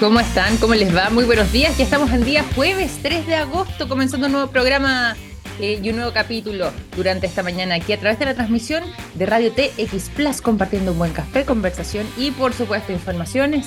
[0.00, 0.56] ¿Cómo están?
[0.58, 1.10] ¿Cómo les va?
[1.10, 1.76] Muy buenos días.
[1.78, 5.16] Ya estamos en día jueves 3 de agosto, comenzando un nuevo programa
[5.58, 8.84] eh, y un nuevo capítulo durante esta mañana aquí a través de la transmisión
[9.14, 13.66] de Radio TX Plus, compartiendo un buen café, conversación y por supuesto informaciones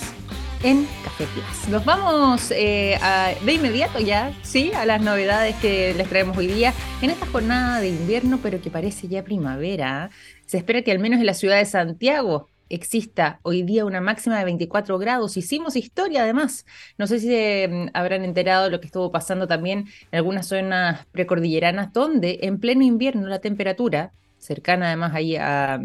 [0.64, 1.69] en Café Plus.
[1.69, 2.99] Nos vamos eh,
[3.44, 7.79] de inmediato ya, sí, a las novedades que les traemos hoy día en esta jornada
[7.79, 10.10] de invierno, pero que parece ya primavera.
[10.46, 14.38] Se espera que al menos en la ciudad de Santiago exista hoy día una máxima
[14.38, 15.38] de 24 grados.
[15.38, 16.66] Hicimos historia además.
[16.98, 17.27] No sé si
[17.68, 22.84] mm, habrán enterado lo que estuvo pasando también en algunas zonas precordilleranas donde en pleno
[22.84, 25.82] invierno la temperatura, cercana además ahí a,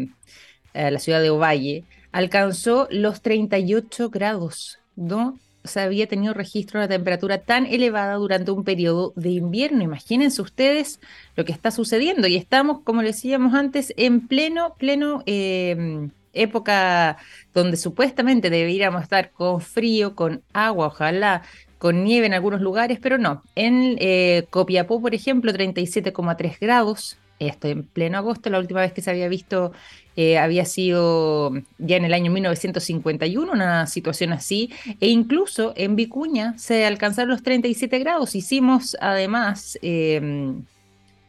[0.73, 4.79] la ciudad de Ovalle, alcanzó los 38 grados.
[4.95, 9.83] No se había tenido registro de una temperatura tan elevada durante un periodo de invierno.
[9.83, 10.99] Imagínense ustedes
[11.35, 12.27] lo que está sucediendo.
[12.27, 17.17] Y estamos, como decíamos antes, en pleno, pleno eh, época
[17.53, 21.41] donde supuestamente deberíamos estar con frío, con agua, ojalá
[21.77, 23.43] con nieve en algunos lugares, pero no.
[23.55, 27.17] En eh, Copiapó, por ejemplo, 37,3 grados.
[27.37, 29.73] Esto en pleno agosto, la última vez que se había visto
[30.15, 36.57] eh, había sido ya en el año 1951, una situación así, e incluso en Vicuña
[36.57, 38.35] se alcanzaron los 37 grados.
[38.35, 40.53] Hicimos además eh,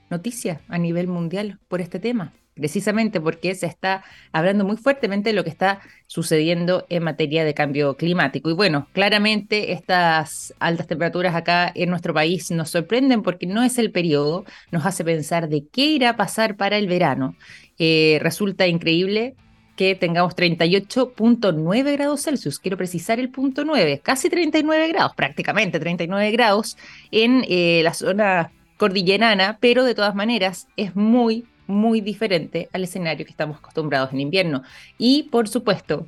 [0.08, 5.34] noticia a nivel mundial por este tema precisamente porque se está hablando muy fuertemente de
[5.34, 8.50] lo que está sucediendo en materia de cambio climático.
[8.50, 13.78] Y bueno, claramente estas altas temperaturas acá en nuestro país nos sorprenden porque no es
[13.78, 17.36] el periodo, nos hace pensar de qué irá a pasar para el verano.
[17.78, 19.36] Eh, resulta increíble
[19.76, 26.30] que tengamos 38.9 grados Celsius, quiero precisar el punto 9, casi 39 grados, prácticamente 39
[26.30, 26.78] grados
[27.10, 33.24] en eh, la zona cordillerana, pero de todas maneras es muy, muy diferente al escenario
[33.24, 34.62] que estamos acostumbrados en invierno.
[34.98, 36.06] Y por supuesto,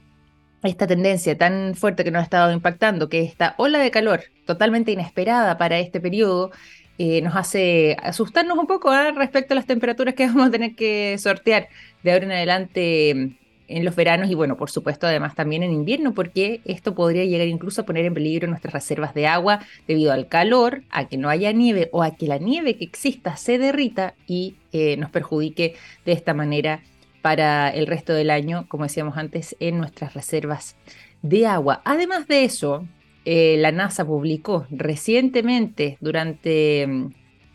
[0.62, 4.92] esta tendencia tan fuerte que nos ha estado impactando, que esta ola de calor totalmente
[4.92, 6.50] inesperada para este periodo,
[6.98, 9.12] eh, nos hace asustarnos un poco ¿eh?
[9.12, 11.68] respecto a las temperaturas que vamos a tener que sortear
[12.02, 13.37] de ahora en adelante
[13.68, 17.46] en los veranos y bueno, por supuesto además también en invierno, porque esto podría llegar
[17.46, 21.28] incluso a poner en peligro nuestras reservas de agua debido al calor, a que no
[21.28, 25.74] haya nieve o a que la nieve que exista se derrita y eh, nos perjudique
[26.04, 26.82] de esta manera
[27.22, 30.76] para el resto del año, como decíamos antes, en nuestras reservas
[31.22, 31.82] de agua.
[31.84, 32.86] Además de eso,
[33.24, 37.08] eh, la NASA publicó recientemente durante mm,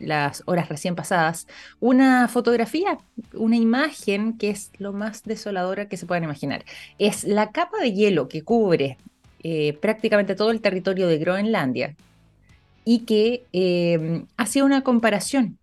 [0.04, 1.48] las horas recién pasadas,
[1.80, 2.98] una fotografía,
[3.34, 6.66] una imagen que es lo más desoladora que se puedan imaginar.
[7.00, 8.98] Es la capa de hielo que cubre
[9.44, 11.96] eh, prácticamente todo el territorio de Groenlandia
[12.86, 15.58] y que eh, hacía una comparación.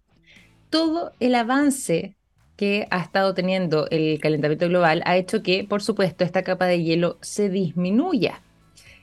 [0.70, 2.14] Todo el avance
[2.56, 6.82] que ha estado teniendo el calentamiento global ha hecho que, por supuesto, esta capa de
[6.82, 8.42] hielo se disminuya.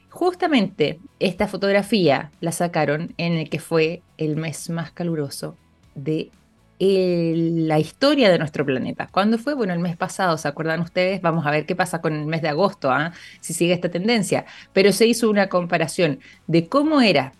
[0.10, 5.56] Justamente esta fotografía la sacaron en el que fue el mes más caluroso
[5.96, 6.32] de
[6.80, 9.08] la historia de nuestro planeta.
[9.12, 9.56] ¿Cuándo fue?
[9.56, 11.22] Bueno, el mes pasado, ¿se acuerdan ustedes?
[11.22, 13.14] Vamos a ver qué pasa con el mes de agosto, ¿ah?
[13.42, 14.46] si sigue esta tendencia.
[14.74, 17.34] Pero se hizo una comparación de cómo era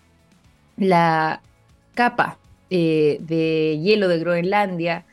[0.76, 1.40] la
[1.94, 2.38] capa
[2.70, 5.04] eh, de hielo de Groenlandia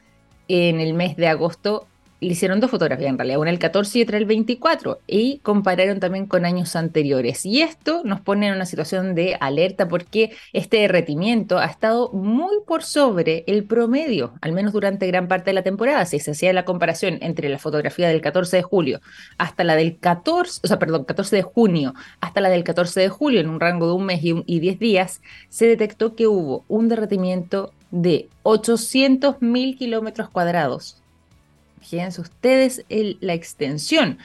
[0.47, 1.87] en el mes de agosto
[2.21, 5.99] le hicieron dos fotografías en realidad, una el 14 y otra el 24, y compararon
[5.99, 7.45] también con años anteriores.
[7.45, 12.55] Y esto nos pone en una situación de alerta porque este derretimiento ha estado muy
[12.65, 16.05] por sobre el promedio, al menos durante gran parte de la temporada.
[16.05, 19.01] Si se hacía la comparación entre la fotografía del 14 de julio
[19.37, 23.09] hasta la del 14, o sea, perdón, 14 de junio hasta la del 14 de
[23.09, 26.87] julio, en un rango de un mes y 10 días, se detectó que hubo un
[26.87, 31.01] derretimiento de 800 mil kilómetros cuadrados
[31.85, 34.17] Fíjense ustedes la extensión.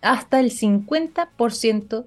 [0.00, 2.04] Hasta el 50%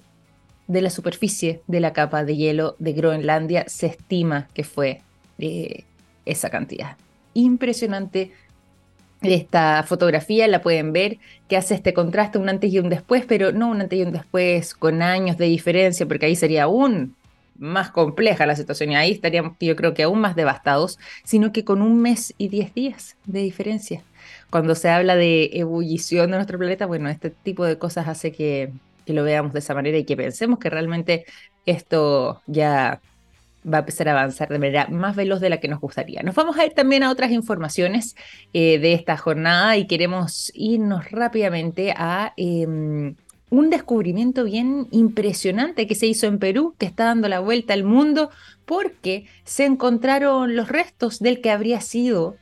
[0.67, 5.01] de la superficie de la capa de hielo de Groenlandia se estima que fue
[5.39, 5.83] eh,
[6.25, 6.95] esa cantidad.
[7.33, 8.31] Impresionante
[9.21, 13.51] esta fotografía, la pueden ver, que hace este contraste, un antes y un después, pero
[13.51, 17.15] no un antes y un después con años de diferencia, porque ahí sería aún
[17.57, 21.63] más compleja la situación y ahí estaríamos, yo creo que aún más devastados, sino que
[21.63, 24.01] con un mes y diez días de diferencia
[24.53, 28.71] cuando se habla de ebullición de nuestro planeta, bueno, este tipo de cosas hace que,
[29.07, 31.25] lo veamos de esa manera y que pensemos que realmente
[31.65, 33.01] esto ya
[33.65, 36.21] va a empezar a avanzar de manera más veloz de la que nos gustaría.
[36.21, 38.15] Nos vamos a ir también a otras informaciones
[38.53, 43.15] eh, de esta jornada y queremos irnos rápidamente a em,
[43.49, 47.85] un descubrimiento bien impresionante que se hizo en Perú, que está dando la vuelta al
[47.85, 48.29] mundo,
[48.65, 52.37] porque se encontraron los restos del que habría sido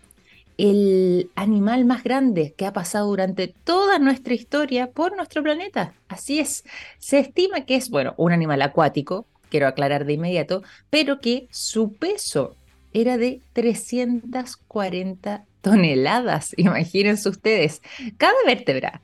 [0.61, 5.95] el animal más grande que ha pasado durante toda nuestra historia por nuestro planeta.
[6.07, 6.63] Así es,
[6.99, 10.61] se estima que es, bueno, un animal acuático, quiero aclarar de inmediato,
[10.91, 12.55] pero que su peso
[12.93, 17.81] era de 340 toneladas, imagínense ustedes.
[18.17, 19.01] Cada vértebra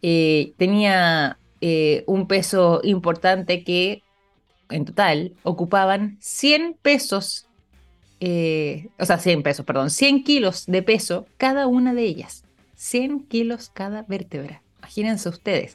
[0.00, 4.02] eh, tenía eh, un peso importante que
[4.70, 7.48] en total ocupaban 100 pesos,
[8.20, 12.44] eh, o sea, 100 pesos, perdón, 100 kilos de peso cada una de ellas.
[12.76, 14.62] 100 kilos cada vértebra.
[14.78, 15.72] Imagínense ustedes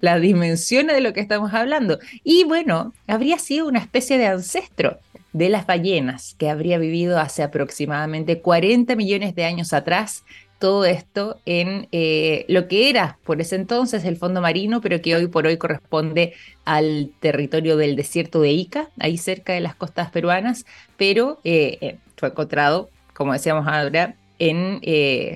[0.00, 1.98] las dimensiones de lo que estamos hablando.
[2.22, 4.98] Y bueno, habría sido una especie de ancestro
[5.32, 10.24] de las ballenas que habría vivido hace aproximadamente 40 millones de años atrás
[10.62, 15.16] todo esto en eh, lo que era por ese entonces el fondo marino, pero que
[15.16, 20.12] hoy por hoy corresponde al territorio del desierto de Ica, ahí cerca de las costas
[20.12, 20.64] peruanas,
[20.96, 24.80] pero eh, eh, fue encontrado, como decíamos ahora, en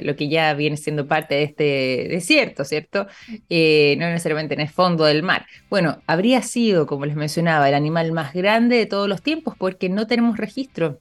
[0.07, 3.07] lo que ya viene siendo parte de este desierto, ¿cierto?
[3.29, 5.47] no necesariamente en el fondo del mar.
[5.71, 9.89] Bueno, habría sido, como les mencionaba, el animal más grande de todos los tiempos porque
[9.89, 11.01] no tenemos registro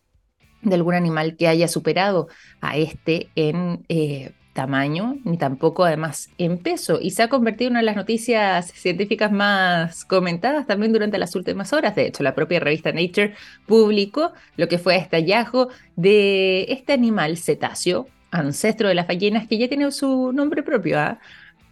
[0.61, 2.27] de algún animal que haya superado
[2.61, 6.97] a este en eh, tamaño, ni tampoco además en peso.
[7.01, 11.35] Y se ha convertido en una de las noticias científicas más comentadas también durante las
[11.35, 11.93] últimas horas.
[11.93, 13.35] De hecho, la propia revista Nature
[13.67, 15.67] publicó lo que fue este hallazgo
[15.97, 21.19] de este animal cetáceo, ancestro de las ballenas, que ya tiene su nombre propio, ¿ah?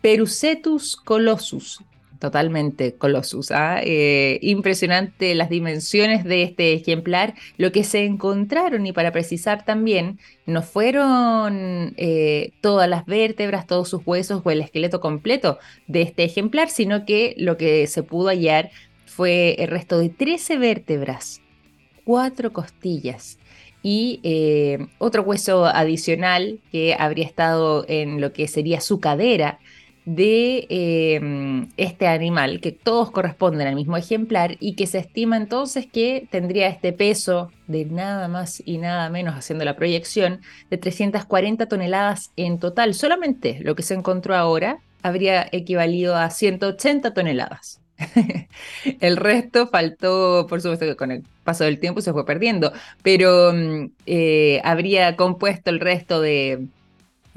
[0.02, 1.80] Perucetus colossus,
[2.24, 3.52] Totalmente, Colossus.
[3.52, 3.82] ¿ah?
[3.84, 7.34] Eh, impresionante las dimensiones de este ejemplar.
[7.58, 13.90] Lo que se encontraron, y para precisar también, no fueron eh, todas las vértebras, todos
[13.90, 18.30] sus huesos o el esqueleto completo de este ejemplar, sino que lo que se pudo
[18.30, 18.72] hallar
[19.06, 21.42] fue el resto de 13 vértebras,
[22.06, 23.38] cuatro costillas
[23.82, 29.60] y eh, otro hueso adicional que habría estado en lo que sería su cadera
[30.06, 35.86] de em, este animal, que todos corresponden al mismo ejemplar y que se estima entonces
[35.86, 41.68] que tendría este peso de nada más y nada menos, haciendo la proyección, de 340
[41.68, 42.94] toneladas en total.
[42.94, 47.80] Solamente lo que se encontró ahora habría equivalido a 180 toneladas.
[49.00, 53.54] el resto faltó, por supuesto que con el paso del tiempo se fue perdiendo, pero
[53.54, 56.66] mm, eh, habría compuesto el resto de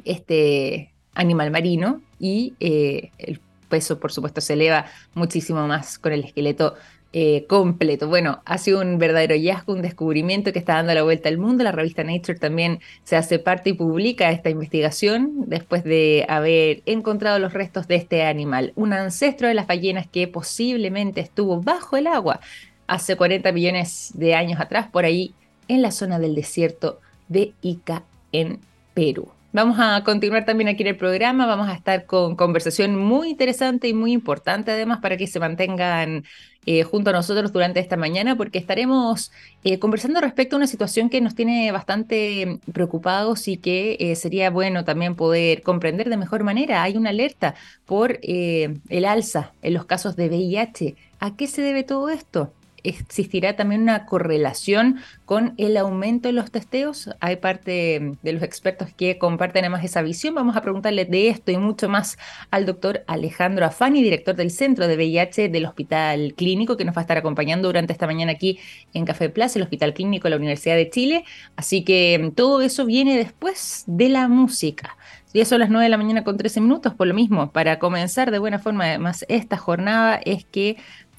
[0.04, 6.24] este animal marino y eh, el peso, por supuesto, se eleva muchísimo más con el
[6.24, 6.74] esqueleto
[7.12, 8.08] eh, completo.
[8.08, 11.64] Bueno, ha sido un verdadero hallazgo, un descubrimiento que está dando la vuelta al mundo.
[11.64, 17.38] La revista Nature también se hace parte y publica esta investigación después de haber encontrado
[17.38, 22.06] los restos de este animal, un ancestro de las ballenas que posiblemente estuvo bajo el
[22.06, 22.40] agua
[22.86, 25.32] hace 40 millones de años atrás, por ahí
[25.68, 28.02] en la zona del desierto de Ica
[28.32, 28.60] en
[28.94, 29.35] Perú.
[29.52, 33.88] Vamos a continuar también aquí en el programa, vamos a estar con conversación muy interesante
[33.88, 36.24] y muy importante además para que se mantengan
[36.66, 39.30] eh, junto a nosotros durante esta mañana porque estaremos
[39.64, 44.50] eh, conversando respecto a una situación que nos tiene bastante preocupados y que eh, sería
[44.50, 46.82] bueno también poder comprender de mejor manera.
[46.82, 47.54] Hay una alerta
[47.86, 50.96] por el alza en los casos de VIH.
[51.20, 52.52] ¿A qué se debe todo esto?
[52.88, 57.10] Existirá también una correlación con el aumento de los testeos.
[57.20, 60.34] Hay parte de los expertos que comparten además esa visión.
[60.34, 62.18] Vamos a preguntarle de esto y mucho más
[62.50, 67.00] al doctor Alejandro Afani, director del Centro de VIH del Hospital Clínico, que nos va
[67.00, 68.58] a estar acompañando durante esta mañana aquí
[68.94, 71.24] en Café Plaza, el Hospital Clínico de la Universidad de Chile.
[71.56, 74.96] Así que mm, todo eso viene después de la música.
[75.36, 78.30] Ya son las 9 de la mañana con 13 minutos, por lo mismo, para comenzar
[78.30, 80.78] de buena forma además esta jornada es que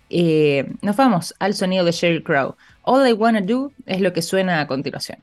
[0.10, 2.56] eh, nos vamos al sonido de Sheryl Crow.
[2.84, 5.20] All I Wanna Do es lo que suena a continuación.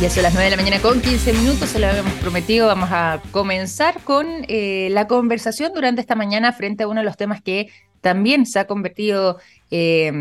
[0.00, 2.90] Ya son las 9 de la mañana con 15 minutos, se lo habíamos prometido, vamos
[2.90, 7.40] a comenzar con eh, la conversación durante esta mañana frente a uno de los temas
[7.40, 7.70] que
[8.00, 9.38] también se ha convertido
[9.70, 10.12] eh,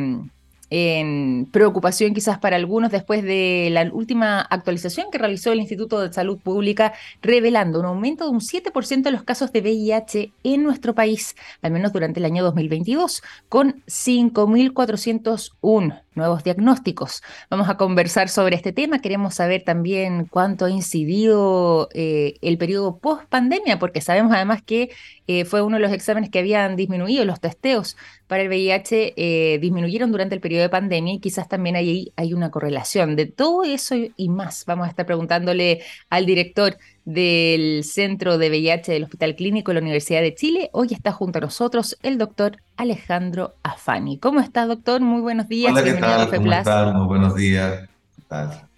[0.76, 6.12] en preocupación quizás para algunos después de la última actualización que realizó el Instituto de
[6.12, 10.96] Salud Pública, revelando un aumento de un 7% de los casos de VIH en nuestro
[10.96, 17.22] país, al menos durante el año 2022, con 5.401 nuevos diagnósticos.
[17.50, 19.00] Vamos a conversar sobre este tema.
[19.00, 24.92] Queremos saber también cuánto ha incidido eh, el periodo post pandemia, porque sabemos además que
[25.28, 27.96] eh, fue uno de los exámenes que habían disminuido, los testeos
[28.28, 32.34] para el VIH eh, disminuyeron durante el periodo de pandemia y quizás también ahí hay
[32.34, 34.66] una correlación de todo eso y más.
[34.66, 39.82] Vamos a estar preguntándole al director del Centro de VIH del Hospital Clínico de la
[39.82, 40.70] Universidad de Chile.
[40.74, 44.18] Hoy está junto a nosotros el doctor Alejandro Afani.
[44.18, 45.02] ¿Cómo está, doctor?
[45.02, 45.72] Muy buenos días.
[45.72, 46.30] Hola, ¿qué tal?
[46.30, 47.90] ¿Cómo Muy buenos días.
[48.16, 48.73] Qué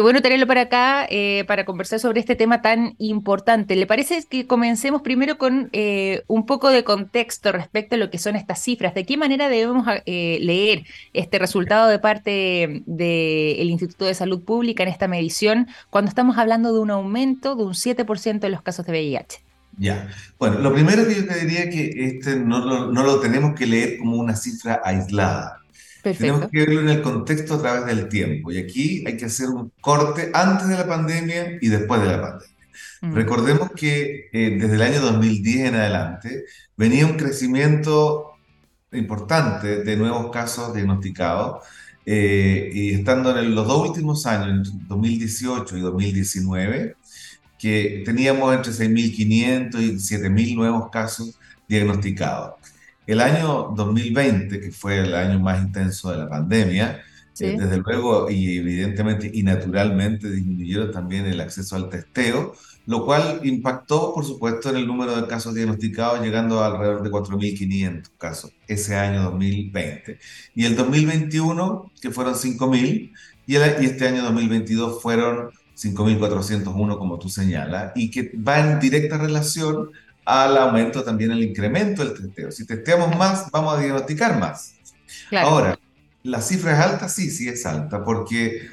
[0.00, 3.76] bueno tenerlo para acá eh, para conversar sobre este tema tan importante.
[3.76, 8.18] ¿Le parece que comencemos primero con eh, un poco de contexto respecto a lo que
[8.18, 8.94] son estas cifras?
[8.94, 14.82] ¿De qué manera debemos eh, leer este resultado de parte del Instituto de Salud Pública
[14.82, 18.86] en esta medición cuando estamos hablando de un aumento de un 7% de los casos
[18.86, 19.42] de VIH?
[19.76, 20.08] Ya,
[20.38, 23.98] bueno, lo primero que yo te diría es que este no lo tenemos que leer
[23.98, 25.63] como una cifra aislada.
[26.12, 28.52] Tenemos que verlo en el contexto a través del tiempo.
[28.52, 32.20] Y aquí hay que hacer un corte antes de la pandemia y después de la
[32.20, 32.56] pandemia.
[33.00, 33.14] Mm.
[33.14, 36.44] Recordemos que eh, desde el año 2010 en adelante
[36.76, 38.32] venía un crecimiento
[38.92, 41.64] importante de nuevos casos diagnosticados.
[42.06, 46.96] Eh, y estando en los dos últimos años, en 2018 y 2019,
[47.58, 52.54] que teníamos entre 6.500 y 7.000 nuevos casos diagnosticados.
[53.06, 57.02] El año 2020, que fue el año más intenso de la pandemia,
[57.40, 62.54] eh, desde luego y evidentemente y naturalmente disminuyeron también el acceso al testeo,
[62.86, 67.10] lo cual impactó, por supuesto, en el número de casos diagnosticados, llegando a alrededor de
[67.10, 70.18] 4.500 casos ese año 2020.
[70.54, 73.12] Y el 2021, que fueron 5.000,
[73.46, 79.18] y, y este año 2022 fueron 5.401, como tú señalas, y que va en directa
[79.18, 79.90] relación
[80.24, 82.50] al aumento también el incremento del testeo.
[82.50, 84.74] Si testeamos más, vamos a diagnosticar más.
[85.32, 85.78] Ahora,
[86.22, 87.08] ¿la cifra es alta?
[87.08, 88.70] Sí, sí es alta, porque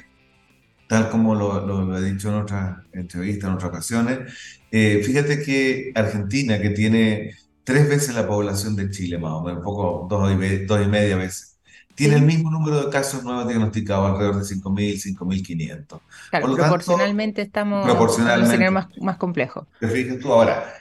[0.86, 4.18] tal como lo, he dicho en otras entrevistas, en otras ocasiones,
[4.70, 9.58] eh, fíjate que Argentina, que tiene tres veces la población de Chile, más o menos,
[9.58, 11.52] un poco, dos y, dos y media veces,
[11.94, 16.00] tiene el mismo número de casos nuevos diagnosticados, alrededor de 5.000, 5.500.
[16.30, 19.66] Claro, proporcionalmente estamos proporcionalmente, más, más complejo.
[19.78, 20.74] Te fijas tú ahora,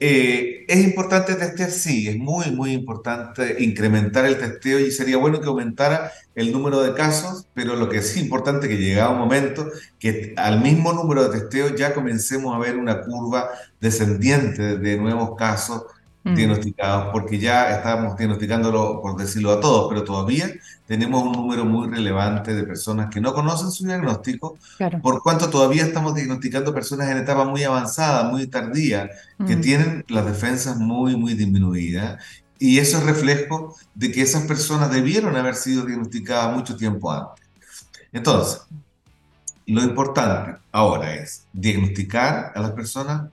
[0.00, 1.70] eh, ¿Es importante testear?
[1.70, 6.80] Sí, es muy, muy importante incrementar el testeo y sería bueno que aumentara el número
[6.82, 11.28] de casos, pero lo que es importante que llegado un momento que al mismo número
[11.28, 13.50] de testeos ya comencemos a ver una curva
[13.80, 15.82] descendiente de nuevos casos
[16.24, 16.34] Mm.
[16.34, 20.50] diagnosticados, porque ya estábamos diagnosticándolo, por decirlo a todos, pero todavía
[20.86, 24.58] tenemos un número muy relevante de personas que no conocen su diagnóstico,
[25.00, 29.10] por cuanto todavía estamos diagnosticando personas en etapa muy avanzada, muy tardía,
[29.46, 29.60] que mm.
[29.60, 32.22] tienen las defensas muy, muy disminuidas.
[32.58, 37.46] Y eso es reflejo de que esas personas debieron haber sido diagnosticadas mucho tiempo antes.
[38.12, 38.62] Entonces,
[39.66, 43.28] lo importante ahora es diagnosticar a las personas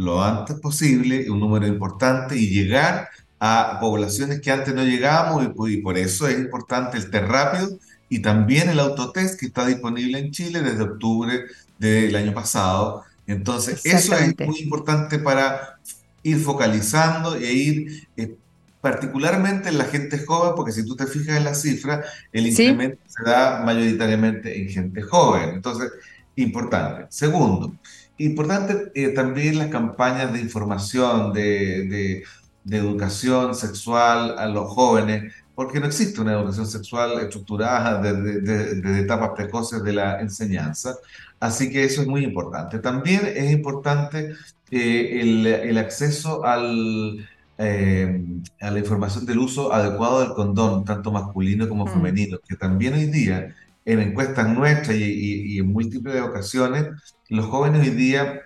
[0.00, 5.76] lo antes posible, un número importante, y llegar a poblaciones que antes no llegábamos, y,
[5.78, 7.78] por eso es importante el test rápido
[8.08, 11.44] y también el autotest que está disponible en Chile desde octubre
[11.78, 13.04] del año pasado.
[13.26, 15.78] Entonces, eso es muy importante para
[16.22, 18.34] ir focalizando e ir eh,
[18.80, 22.02] particularmente en la gente joven, porque si tú te fijas en la cifra,
[22.32, 25.50] el incremento se da mayoritariamente en gente joven.
[25.50, 25.92] Entonces,
[26.36, 27.06] importante.
[27.10, 27.74] Segundo,
[28.20, 32.22] Importante eh, también las campañas de información, de,
[32.64, 39.00] de, educación sexual a los jóvenes, porque no existe una educación sexual estructurada desde de,
[39.00, 40.96] etapas precoces de la enseñanza.
[41.40, 42.78] Así que eso es muy importante.
[42.80, 44.34] También es importante
[44.70, 48.22] eh, el, el, acceso al, eh,
[48.60, 51.88] a la información del uso adecuado del condón, tanto masculino como mm.
[51.88, 56.88] femenino, que también hoy día en encuestas nuestras y, en múltiples ocasiones,
[57.28, 58.42] los jóvenes hoy día,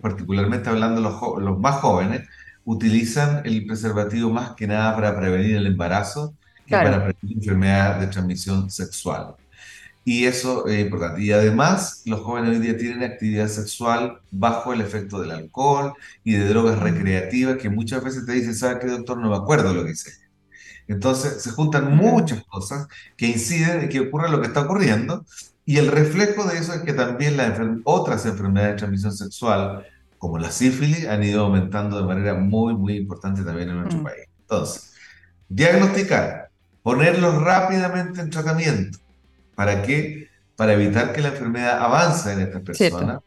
[0.00, 2.28] particularmente hablando los, los más jóvenes,
[2.64, 6.34] utilizan el preservativo más que nada para prevenir el embarazo
[6.66, 9.36] que para prevenir enfermedades de transmisión sexual.
[10.06, 11.22] Y eso es importante.
[11.22, 16.34] Y además, los jóvenes hoy día tienen actividad sexual bajo el efecto del alcohol y
[16.34, 19.18] de drogas recreativas que muchas veces te dicen, ¿sabes qué, doctor?
[19.18, 20.23] No me acuerdo lo que hice.
[20.86, 25.24] Entonces se juntan muchas cosas que inciden en que ocurra lo que está ocurriendo
[25.66, 29.86] y el reflejo de eso es que también las otras enfermedades de transmisión sexual,
[30.18, 34.04] como la sífilis, han ido aumentando de manera muy, muy importante también en nuestro mm.
[34.04, 34.26] país.
[34.40, 34.92] Entonces,
[35.48, 36.50] diagnosticar,
[36.82, 38.98] ponerlos rápidamente en tratamiento.
[39.54, 40.28] ¿Para qué?
[40.56, 43.20] Para evitar que la enfermedad avance en estas personas,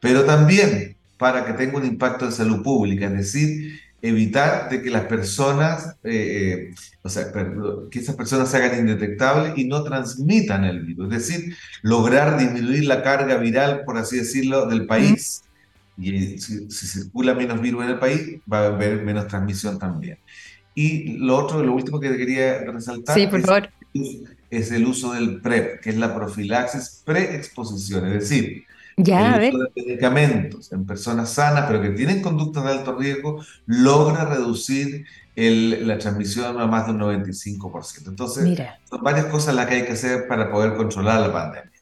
[0.00, 4.90] pero también para que tenga un impacto en salud pública, es decir, evitar de que
[4.90, 7.32] las personas, eh, eh, o sea,
[7.90, 11.12] que esas personas se hagan indetectables y no transmitan el virus.
[11.12, 15.42] Es decir, lograr disminuir la carga viral, por así decirlo, del país.
[15.98, 20.18] Y si, circula menos virus en el país, va a haber menos transmisión también.
[20.74, 25.90] Y lo otro, lo último que quería resaltar es, es el uso del PrEP, que
[25.90, 28.06] es la profilaxis preexposición.
[28.08, 28.64] Es decir,
[28.96, 33.44] ya, el uso de medicamentos en personas sanas, pero que tienen conductas de alto riesgo,
[33.66, 35.04] logra reducir
[35.36, 38.08] la transmisión a más de un 95%.
[38.08, 41.75] Entonces, son varias cosas las que hay que hacer para poder controlar la pandemia.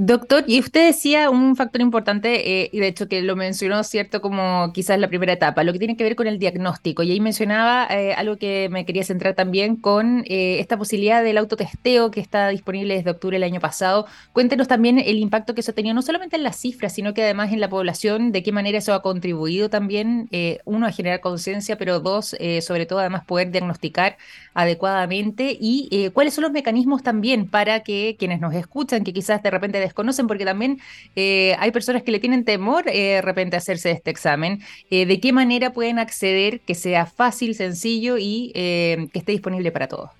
[0.00, 4.20] Doctor, y usted decía un factor importante, eh, y de hecho que lo mencionó, ¿cierto?
[4.20, 7.02] Como quizás la primera etapa, lo que tiene que ver con el diagnóstico.
[7.02, 11.36] Y ahí mencionaba eh, algo que me quería centrar también con eh, esta posibilidad del
[11.36, 14.06] autotesteo que está disponible desde octubre del año pasado.
[14.32, 17.24] Cuéntenos también el impacto que eso ha tenido, no solamente en las cifras, sino que
[17.24, 20.28] además en la población, de qué manera eso ha contribuido también,
[20.64, 24.16] uno, a generar conciencia, pero dos, sobre todo además poder diagnosticar
[24.54, 29.50] adecuadamente y cuáles son los mecanismos también para que quienes nos escuchan, que quizás de
[29.50, 30.78] repente desconocen, porque también
[31.16, 34.60] eh, hay personas que le tienen temor eh, de repente a hacerse este examen.
[34.90, 39.88] Eh, ¿De qué manera pueden acceder que sea fácil, sencillo y que esté disponible para
[39.88, 40.10] todos?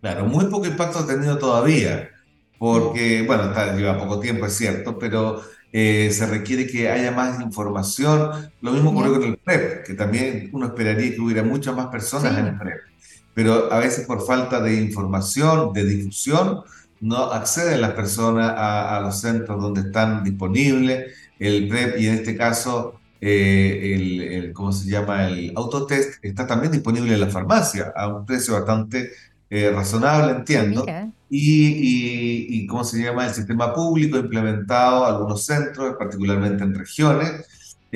[0.00, 2.10] Claro, muy poco impacto ha tenido todavía,
[2.58, 8.50] porque, bueno, lleva poco tiempo, es cierto, pero se requiere que haya más información.
[8.60, 12.38] Lo mismo ocurrió con el PREP, que también uno esperaría que hubiera muchas más personas
[12.38, 12.80] en el PREP,
[13.34, 16.62] pero a veces por falta de información, de difusión,
[17.04, 22.34] no acceden las personas a, los centros donde están disponibles el PrEP y en este
[22.34, 25.28] caso eh, el, ¿cómo se llama?
[25.28, 29.10] El autotest está también disponible en la farmacia a un precio bastante
[29.50, 30.86] eh, razonable, entiendo.
[31.28, 33.26] Y, y, ¿cómo se llama?
[33.26, 37.46] El sistema público implementado algunos centros, particularmente en regiones,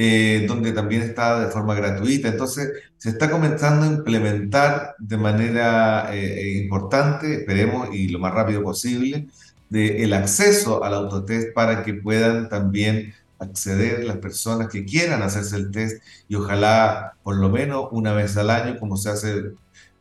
[0.00, 2.28] eh, donde también está de forma gratuita.
[2.28, 8.32] Entonces, se está comenzando a implementar de manera eh, eh, importante, esperemos, y lo más
[8.32, 9.26] rápido posible,
[9.68, 15.56] de el acceso al autotest para que puedan también acceder las personas que quieran hacerse
[15.56, 19.42] el test y ojalá por lo menos una vez al año, como se hace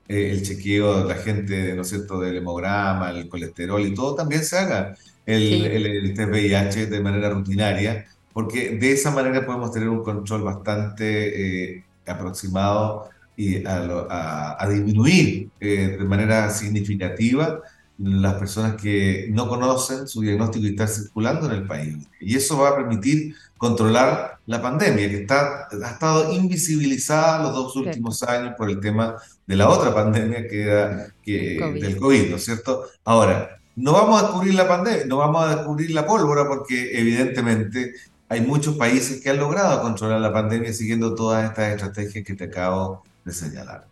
[0.08, 4.46] el chequeo de la gente, ¿no es cierto?, del hemograma, el colesterol y todo, también
[4.46, 8.06] se haga el, el test VIH de manera rutinaria
[8.38, 15.98] porque de esa manera podemos tener un control bastante eh, aproximado y a, disminuir eh,
[16.00, 17.62] de manera significativa
[17.98, 22.08] las personas que no conocen su diagnóstico y están circulando en el país.
[22.22, 27.76] Y eso va a permitir controlar la pandemia, que está, ha estado invisibilizada los dos
[27.76, 29.16] últimos años por el tema
[29.48, 32.84] de la otra pandemia que era que, del COVID, ¿no es cierto?
[33.04, 37.94] Ahora, no vamos a descubrir la pandemia, no vamos a descubrir la pólvora porque evidentemente
[38.30, 42.46] hay muchos países que han logrado controlar la pandemia siguiendo todas estas estrategias que te
[42.46, 43.88] acabo de señalar.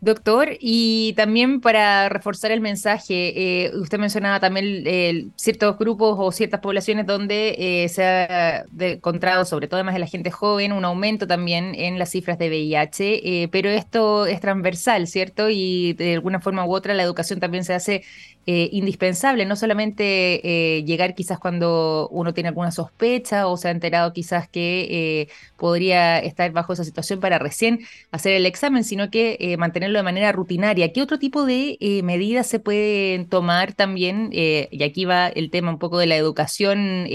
[0.00, 6.60] Doctor, y también para reforzar el mensaje, eh, usted mencionaba también ciertos grupos o ciertas
[6.60, 11.26] poblaciones donde eh, se ha encontrado, sobre todo además de la gente joven, un aumento
[11.26, 15.48] también en las cifras de VIH, eh, pero esto es transversal, ¿cierto?
[15.50, 18.04] Y de alguna forma u otra la educación también se hace
[18.50, 23.70] eh, indispensable, no solamente eh, llegar quizás cuando uno tiene alguna sospecha o se ha
[23.70, 24.86] enterado quizás que
[25.22, 27.80] eh, podría estar bajo esa situación para recién
[28.10, 29.56] hacer el examen, sino que
[29.96, 30.92] de manera rutinaria.
[30.92, 34.30] ¿Qué otro tipo de medidas se pueden tomar también?
[34.32, 37.06] y aquí va el tema un poco de la educación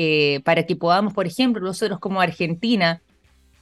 [0.44, 3.02] para que podamos, por ejemplo, nosotros como Argentina,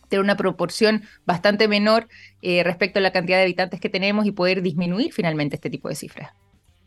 [0.10, 2.08] tener una proporción bastante menor
[2.42, 5.96] respecto a la cantidad de habitantes que tenemos y poder disminuir finalmente este tipo de
[5.96, 6.32] cifras.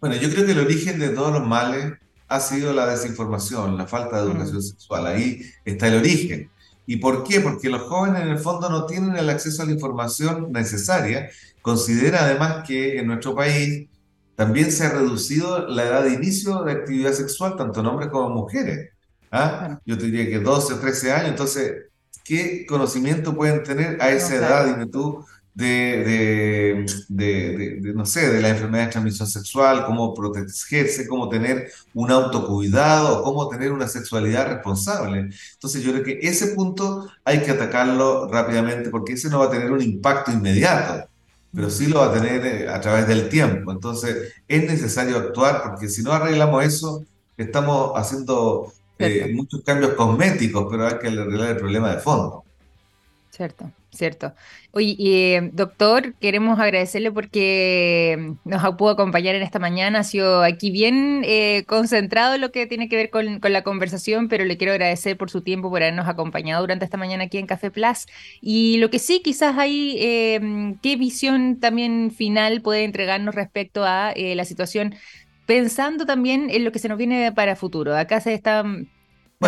[0.00, 1.94] Bueno, yo creo que el origen de todos los males
[2.28, 4.62] ha sido la desinformación, la falta de educación mm.
[4.62, 5.06] sexual.
[5.06, 6.50] Ahí está el origen.
[6.86, 7.40] ¿Y por qué?
[7.40, 11.30] Porque los jóvenes en el fondo no tienen el acceso a la información necesaria.
[11.62, 13.88] Considera además que en nuestro país
[14.36, 18.28] también se ha reducido la edad de inicio de actividad sexual, tanto en hombres como
[18.28, 18.90] en mujeres.
[19.30, 19.78] ¿Ah?
[19.84, 21.30] Yo te diría que 12 o 13 años.
[21.30, 21.86] Entonces,
[22.24, 28.42] ¿qué conocimiento pueden tener a esa edad, dime tú, de, de, de, no sé, de
[28.42, 34.48] la enfermedad de transmisión sexual, cómo protegerse, cómo tener un autocuidado, cómo tener una sexualidad
[34.48, 35.30] responsable.
[35.52, 39.50] Entonces yo creo que ese punto hay que atacarlo rápidamente porque ese no va a
[39.50, 41.08] tener un impacto inmediato,
[41.54, 43.70] pero sí lo va a tener eh, a través del tiempo.
[43.70, 47.04] Entonces es necesario actuar porque si no arreglamos eso,
[47.36, 52.43] estamos haciendo eh, muchos cambios cosméticos, pero hay que arreglar el problema de fondo.
[53.34, 54.32] Cierto, cierto.
[54.70, 59.98] Oye, eh, doctor, queremos agradecerle porque nos pudo acompañar en esta mañana.
[59.98, 64.28] Ha sido aquí bien eh, concentrado en lo que tiene que ver con, la conversación,
[64.28, 67.48] pero le quiero agradecer por su tiempo, por habernos acompañado durante esta mañana aquí en
[67.48, 68.06] Café Plus.
[68.40, 74.14] Y lo que sí, quizás hay, eh, ¿qué visión también final puede entregarnos respecto a
[74.16, 74.94] la situación?
[75.44, 77.96] Pensando también en lo que se nos viene para futuro.
[77.96, 78.64] Acá se está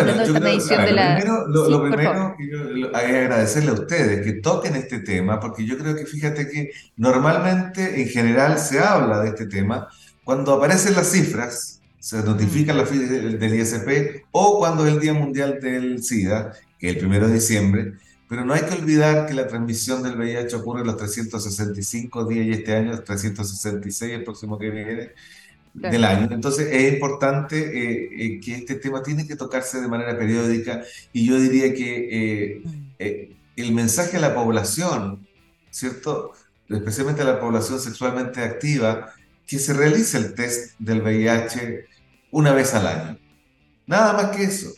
[0.03, 5.77] bueno, yo creo, lo primero, es agradecerle a ustedes que toquen este tema, porque yo
[5.77, 9.87] creo que fíjate que normalmente en general se habla de este tema.
[10.23, 15.13] Cuando aparecen las cifras, se notifica la del, del ISP o cuando es el Día
[15.13, 17.93] Mundial del SIDA, que es el primero de diciembre,
[18.29, 22.51] pero no hay que olvidar que la transmisión del VIH ocurre los 365 días y
[22.51, 25.11] este año 366, el próximo que viene,
[25.77, 26.27] del año.
[26.31, 31.25] Entonces es importante eh, eh, que este tema tiene que tocarse de manera periódica y
[31.25, 32.61] yo diría que
[32.99, 35.27] eh, el mensaje a la población,
[35.69, 36.33] ¿cierto?
[36.69, 39.13] Especialmente a la población sexualmente activa,
[39.45, 41.85] que se realice el test del VIH
[42.31, 43.17] una vez al año.
[43.85, 44.69] Nada más que eso.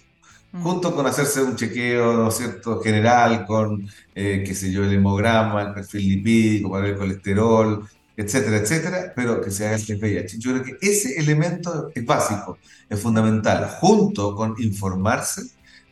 [0.52, 0.62] Mm.
[0.62, 6.08] Junto con hacerse un chequeo, cierto?, general con, qué sé yo, el hemograma, el perfil
[6.08, 7.88] lipídico para el colesterol,
[8.20, 10.40] etcétera, etcétera, pero que se haga el VIH.
[10.40, 12.58] Yo creo que ese elemento es básico,
[12.90, 15.44] es fundamental, junto con informarse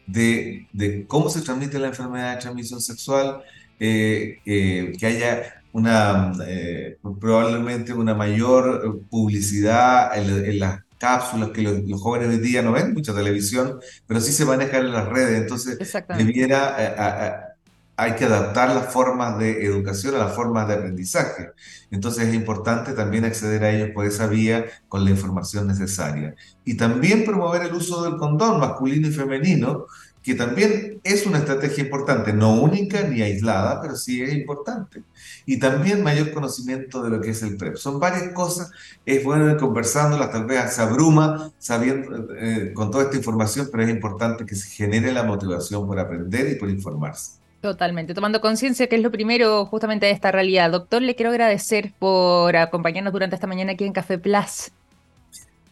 [0.05, 3.43] de, de cómo se transmite la enfermedad de transmisión sexual,
[3.79, 12.01] eh, eh, que haya una, eh, probablemente una mayor publicidad en, las cápsulas que los,
[12.01, 15.77] jóvenes hoy día no ven mucha televisión, pero sí se manejan en las redes, entonces
[16.17, 17.56] debiera
[17.99, 21.49] hay que adaptar las formas de educación a las formas de aprendizaje.
[21.89, 26.35] Entonces es importante también acceder a ellos por esa vía con la información necesaria.
[26.63, 29.87] Y también promover el uso del condón masculino y femenino,
[30.21, 35.01] que también es una estrategia importante, no única ni aislada, pero sí es importante.
[35.47, 37.77] Y también mayor conocimiento de lo que es el PrEP.
[37.77, 38.69] Son varias cosas,
[39.05, 43.83] es bueno ir conversándolas, tal vez se abruma sabiendo, eh, con toda esta información, pero
[43.83, 47.46] es importante que se genere la motivación por aprender y por informarse.
[47.61, 50.71] Totalmente, tomando conciencia que es lo primero justamente de esta realidad.
[50.71, 54.71] Doctor, le quiero agradecer por acompañarnos durante esta mañana aquí en Café Plus.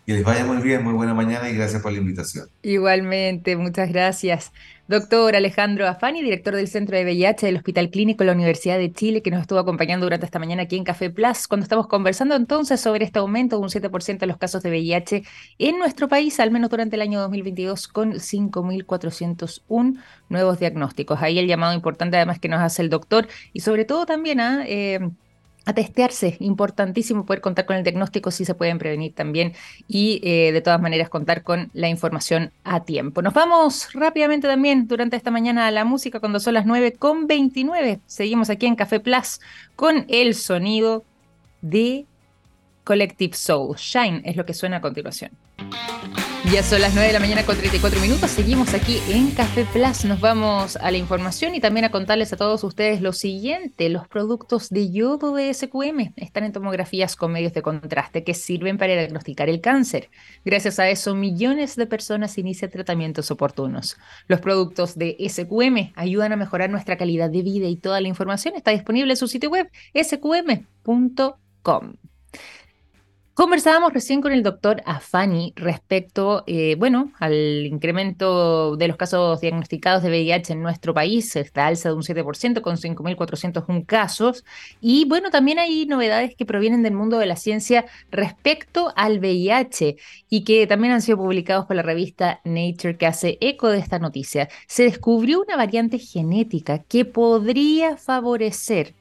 [0.05, 2.47] Que les vaya muy bien, muy buena mañana y gracias por la invitación.
[2.61, 4.51] Igualmente, muchas gracias.
[4.87, 8.93] Doctor Alejandro Afani, director del Centro de VIH del Hospital Clínico de la Universidad de
[8.93, 12.35] Chile, que nos estuvo acompañando durante esta mañana aquí en Café Plus, cuando estamos conversando
[12.35, 15.23] entonces sobre este aumento de un 7% de los casos de VIH
[15.57, 21.19] en nuestro país, al menos durante el año 2022, con 5.401 nuevos diagnósticos.
[21.19, 24.65] Ahí el llamado importante además que nos hace el doctor y sobre todo también a...
[24.67, 24.99] Eh,
[25.65, 26.37] a testearse.
[26.39, 29.53] Importantísimo poder contar con el diagnóstico si se pueden prevenir también
[29.87, 33.21] y eh, de todas maneras contar con la información a tiempo.
[33.21, 37.27] Nos vamos rápidamente también durante esta mañana a la música cuando son las 9 con
[37.27, 37.99] 29.
[38.05, 39.39] Seguimos aquí en Café Plus
[39.75, 41.03] con el sonido
[41.61, 42.05] de
[42.83, 43.75] Collective Soul.
[43.77, 45.31] Shine es lo que suena a continuación.
[46.51, 48.29] Ya son las 9 de la mañana con 34 minutos.
[48.29, 50.05] Seguimos aquí en Café Plus.
[50.05, 53.89] Nos vamos a la información y también a contarles a todos ustedes lo siguiente.
[53.89, 58.77] Los productos de yodo de SQM están en tomografías con medios de contraste que sirven
[58.77, 60.09] para diagnosticar el cáncer.
[60.45, 63.97] Gracias a eso, millones de personas inician tratamientos oportunos.
[64.27, 68.55] Los productos de SQM ayudan a mejorar nuestra calidad de vida y toda la información
[68.55, 71.35] está disponible en su sitio web sqm.com.
[73.35, 80.03] Conversábamos recién con el doctor Afani respecto, eh, bueno, al incremento de los casos diagnosticados
[80.03, 84.45] de VIH en nuestro país, esta alza de un 7% con 5.401 casos.
[84.79, 89.97] Y bueno, también hay novedades que provienen del mundo de la ciencia respecto al VIH
[90.29, 93.99] y que también han sido publicados por la revista Nature que hace eco de esta
[93.99, 94.47] noticia.
[94.65, 98.93] Se descubrió una variante genética que podría favorecer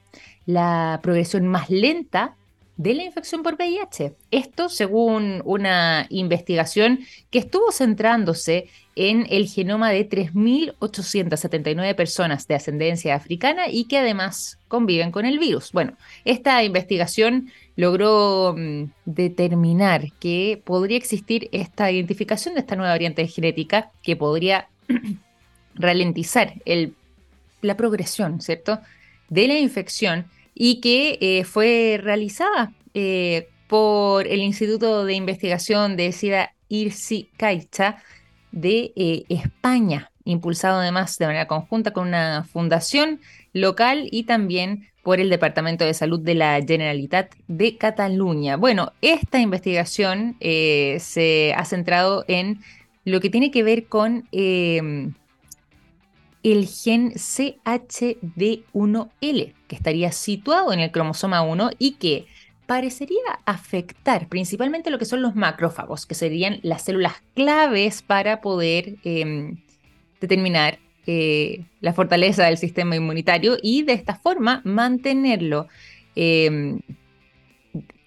[0.45, 2.35] la progresión más lenta
[2.77, 4.13] de la infección por VIH.
[4.31, 6.99] Esto según una investigación
[7.31, 14.59] que estuvo centrándose en el genoma de 3.879 personas de ascendencia africana y que además
[14.67, 15.71] conviven con el virus.
[15.71, 15.93] Bueno,
[16.25, 23.91] esta investigación logró mm, determinar que podría existir esta identificación de esta nueva variante genética
[24.01, 24.67] que podría
[25.75, 26.53] ralentizar
[27.61, 28.79] la progresión, ¿cierto?,
[29.27, 36.13] de la infección y que eh, fue realizada eh, por el Instituto de Investigación de
[36.13, 38.01] SIDA IRSI Caixa
[38.51, 43.19] de eh, España, impulsado además de manera conjunta con una fundación
[43.51, 48.55] local y también por el Departamento de Salud de la Generalitat de Cataluña.
[48.55, 52.61] Bueno, esta investigación se ha centrado en
[53.03, 55.13] lo que tiene que ver con em,
[56.45, 62.27] el gen CHD1L, que estaría situado en el cromosoma 1 y que
[62.67, 68.97] parecería afectar principalmente lo que son los macrófagos, que serían las células claves para poder
[69.03, 69.57] em,
[70.21, 70.77] determinar
[71.07, 75.67] eh, la fortaleza del sistema inmunitario y de esta forma mantenerlo
[76.15, 76.79] em,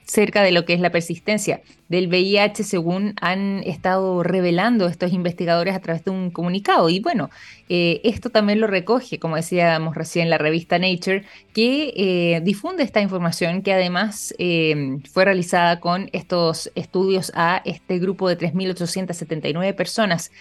[0.08, 5.74] cerca de lo que es la persistencia del VIH, según han estado revelando estos investigadores
[5.74, 6.88] a través de un comunicado.
[6.88, 7.28] Y bueno,
[7.68, 13.02] eh, esto también lo recoge, como decíamos recién, la revista Nature, que eh, difunde esta
[13.02, 20.32] información que además eh, fue realizada con estos estudios a este grupo de 3.879 personas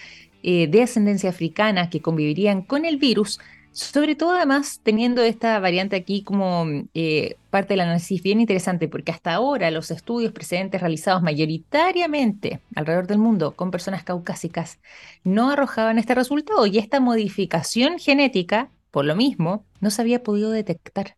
[0.43, 3.37] de ascendencia africana que convivirían con el virus
[3.77, 9.11] Sobre todo además teniendo esta variante aquí como eh, parte del análisis bien interesante, porque
[9.11, 14.79] hasta ahora los estudios precedentes realizados mayoritariamente alrededor del mundo con personas caucásicas
[15.23, 20.49] no arrojaban este resultado y esta modificación genética, por lo mismo, no se había podido
[20.49, 21.15] detectar.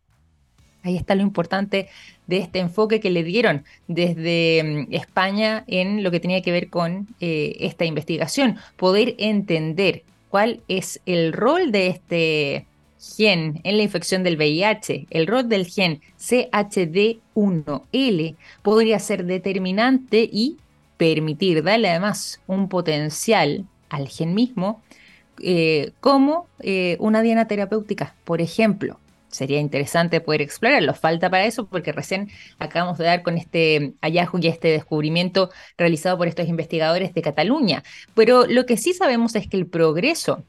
[0.82, 1.88] Ahí está lo importante
[2.26, 6.68] de este enfoque que le dieron desde mm, España en lo que tenía que ver
[6.68, 12.66] con eh, esta investigación, poder entender cuál es el rol de este
[13.18, 15.08] gen en la infección del VIH.
[15.10, 20.58] El rol del gen CHD1L podría ser determinante y
[20.96, 24.82] permitir darle además un potencial al gen mismo
[25.42, 28.98] eh, como eh, una diana terapéutica, por ejemplo.
[29.30, 30.92] Sería interesante poder explorarlo.
[30.94, 36.18] Falta para eso porque recién acabamos de dar con este hallazgo y este descubrimiento realizado
[36.18, 37.82] por estos investigadores de Cataluña.
[38.14, 40.42] Pero lo que sí sabemos es que el progreso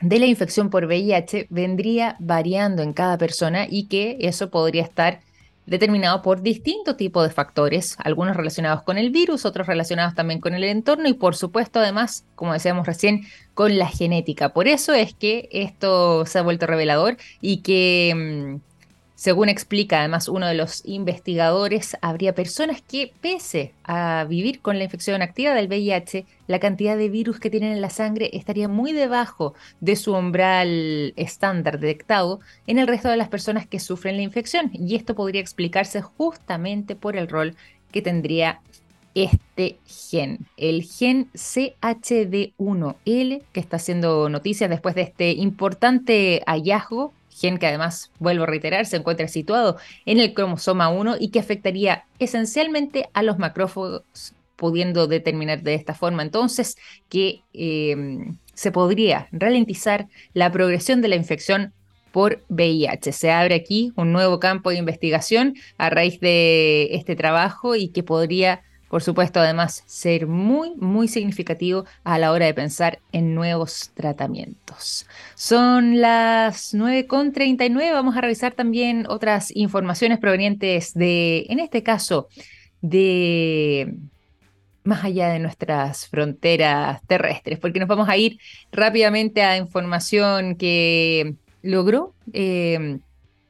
[0.00, 5.20] de la infección por VIH vendría variando en cada persona y que eso podría estar
[5.66, 10.54] determinado por distintos tipos de factores, algunos relacionados con el virus, otros relacionados también con
[10.54, 13.22] el entorno y por supuesto además, como decíamos recién,
[13.54, 14.50] con la genética.
[14.50, 18.71] Por eso es que esto se ha vuelto revelador y que mm,
[19.22, 24.84] según explica además uno de los investigadores, habría personas que, pese a vivir con la
[24.84, 28.90] infección activa del VIH, la cantidad de virus que tienen en la sangre estaría muy
[28.90, 34.22] debajo de su umbral estándar detectado en el resto de las personas que sufren la
[34.22, 34.72] infección.
[34.72, 37.54] Y esto podría explicarse justamente por el rol
[37.92, 38.60] que tendría
[39.14, 47.58] este gen, el gen CHD1L, que está haciendo noticias después de este importante hallazgo gen
[47.58, 52.04] que además, vuelvo a reiterar, se encuentra situado en el cromosoma 1 y que afectaría
[52.18, 54.02] esencialmente a los macrófagos,
[54.56, 56.76] pudiendo determinar de esta forma entonces
[57.08, 57.96] que eh,
[58.54, 61.72] se podría ralentizar la progresión de la infección
[62.12, 63.12] por VIH.
[63.12, 68.02] Se abre aquí un nuevo campo de investigación a raíz de este trabajo y que
[68.02, 73.90] podría por supuesto, además, ser muy, muy significativo a la hora de pensar en nuevos
[73.94, 75.06] tratamientos.
[75.34, 82.28] Son las 9.39, vamos a revisar también otras informaciones provenientes de, en este caso,
[82.82, 83.94] de
[84.84, 88.40] más allá de nuestras fronteras terrestres, porque nos vamos a ir
[88.72, 92.98] rápidamente a información que logró eh,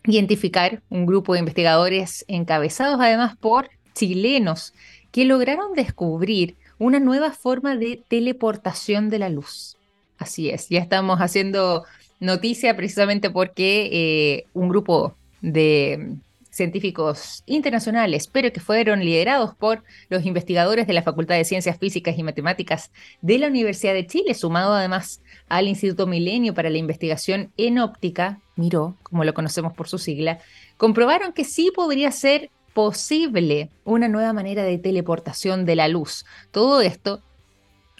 [0.04, 4.72] identificar un grupo de investigadores encabezados además por chilenos
[5.12, 9.76] que lograron descubrir una nueva forma de teleportación de la luz.
[10.18, 11.84] Así es, ya estamos haciendo
[12.18, 16.16] noticia precisamente porque eh, un grupo de
[16.52, 22.16] científicos internacionales, pero que fueron liderados por los investigadores de la Facultad de Ciencias Físicas
[22.18, 27.52] y Matemáticas de la Universidad de Chile, sumado además al Instituto Milenio para la Investigación
[27.56, 30.40] en Óptica, MIRO, como lo conocemos por su sigla,
[30.76, 36.24] comprobaron que sí podría ser posible una nueva manera de teleportación de la luz.
[36.50, 37.22] Todo esto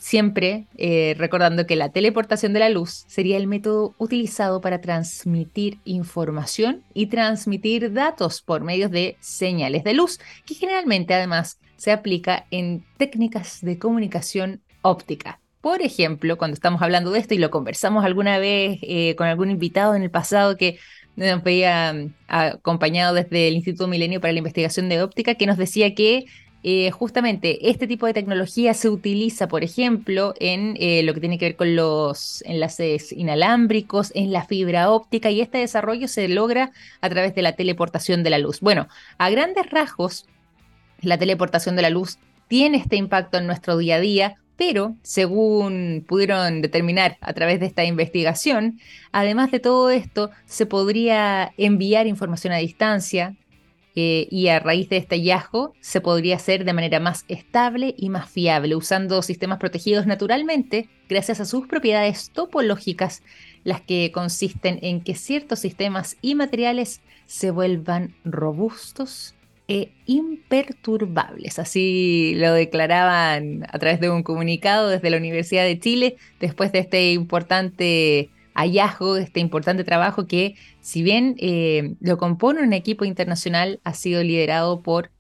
[0.03, 5.79] siempre eh, recordando que la teleportación de la luz sería el método utilizado para transmitir
[5.85, 12.47] información y transmitir datos por medio de señales de luz, que generalmente además se aplica
[12.51, 15.39] en técnicas de comunicación óptica.
[15.61, 19.51] Por ejemplo, cuando estamos hablando de esto y lo conversamos alguna vez eh, con algún
[19.51, 20.81] invitado en el pasado que
[21.17, 25.57] nos veía mm, acompañado desde el Instituto Milenio para la Investigación de Óptica, que nos
[25.57, 26.27] decía que
[26.65, 31.37] eh, justamente este tipo de tecnología se utiliza, por ejemplo, en eh, lo que tiene
[31.37, 36.71] que ver con los enlaces inalámbricos, en la fibra óptica, y este desarrollo se logra
[37.01, 38.61] a través de la teleportación de la luz.
[38.61, 38.87] Bueno,
[39.19, 40.27] a grandes rasgos,
[41.01, 46.05] la teleportación de la luz tiene este impacto en nuestro día a día, pero, según
[46.07, 52.53] pudieron determinar a través de esta investigación, además de todo esto, se podría enviar información
[52.53, 53.35] a distancia
[53.95, 58.09] eh, y a raíz de este hallazgo se podría hacer de manera más estable y
[58.09, 63.23] más fiable, usando sistemas protegidos naturalmente gracias a sus propiedades topológicas,
[63.65, 69.35] las que consisten en que ciertos sistemas y materiales se vuelvan robustos
[69.73, 71.59] e imperturbables.
[71.59, 76.81] Así lo declaraban a través de un comunicado desde la Universidad de Chile después de
[76.81, 83.81] este importante hallazgo, este importante trabajo que, si bien eh, lo compone un equipo internacional,
[83.83, 85.11] ha sido liderado por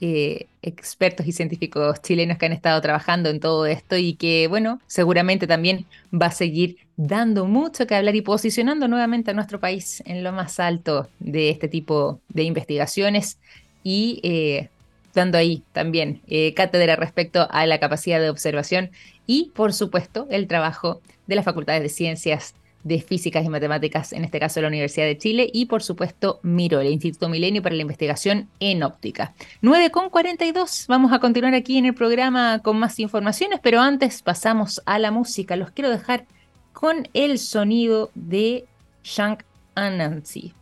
[0.00, 4.80] eh, expertos y científicos chilenos que han estado trabajando en todo esto y que, bueno,
[4.86, 10.00] seguramente también va a seguir dando mucho que hablar y posicionando nuevamente a nuestro país
[10.06, 13.38] en lo más alto de este tipo de investigaciones
[13.86, 14.68] y eh,
[15.14, 18.90] dando ahí también eh, cátedra respecto a la capacidad de observación
[19.28, 24.24] y, por supuesto, el trabajo de las facultades de ciencias de Físicas y Matemáticas, en
[24.24, 27.82] este caso la Universidad de Chile, y por supuesto Miro, el Instituto Milenio para la
[27.82, 29.34] Investigación en Óptica.
[29.60, 34.20] 9 con 42, vamos a continuar aquí en el programa con más informaciones, pero antes
[34.20, 35.54] pasamos a la música.
[35.54, 36.26] Los quiero dejar
[36.72, 38.64] con el sonido de
[39.04, 39.44] Shank
[39.76, 40.54] Anansi.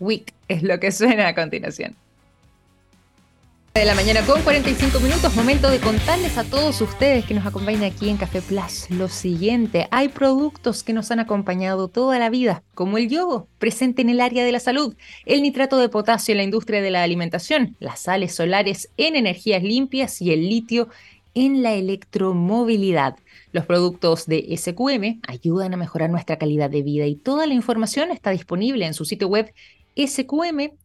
[0.00, 1.96] Week es lo que suena a continuación
[3.80, 7.82] de la mañana con 45 minutos, momento de contarles a todos ustedes que nos acompañan
[7.82, 9.88] aquí en Café Plus lo siguiente.
[9.90, 14.20] Hay productos que nos han acompañado toda la vida, como el yodo, presente en el
[14.20, 14.94] área de la salud,
[15.26, 19.64] el nitrato de potasio en la industria de la alimentación, las sales solares en energías
[19.64, 20.88] limpias y el litio
[21.34, 23.16] en la electromovilidad.
[23.50, 28.12] Los productos de SQM ayudan a mejorar nuestra calidad de vida y toda la información
[28.12, 29.52] está disponible en su sitio web
[29.96, 30.78] sqm.com.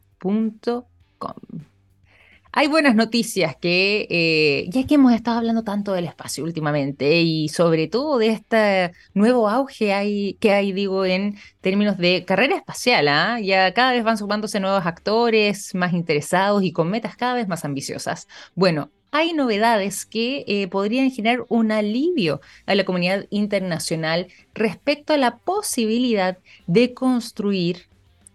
[2.59, 7.47] Hay buenas noticias que, eh, ya que hemos estado hablando tanto del espacio últimamente y
[7.47, 13.39] sobre todo de este nuevo auge que hay, digo, en términos de carrera espacial, ¿ah?
[13.39, 17.63] ya cada vez van sumándose nuevos actores más interesados y con metas cada vez más
[17.63, 18.27] ambiciosas.
[18.55, 25.17] Bueno, hay novedades que eh, podrían generar un alivio a la comunidad internacional respecto a
[25.17, 27.87] la posibilidad de construir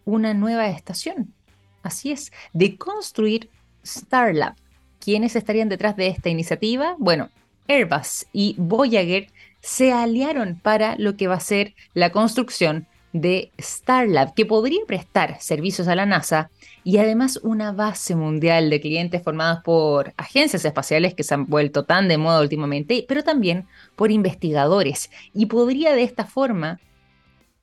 [0.06, 1.34] una nueva estación.
[1.82, 3.50] Así es, de construir
[3.85, 4.55] Starlab.
[4.99, 6.97] ¿Quiénes estarían detrás de esta iniciativa?
[6.99, 7.31] Bueno,
[7.68, 9.29] Airbus y Voyager
[9.61, 15.40] se aliaron para lo que va a ser la construcción de Starlab, que podría prestar
[15.40, 16.51] servicios a la NASA
[16.83, 21.85] y además una base mundial de clientes formados por agencias espaciales que se han vuelto
[21.85, 26.81] tan de moda últimamente, pero también por investigadores, y podría de esta forma